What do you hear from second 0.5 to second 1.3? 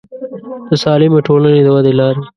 د سالمې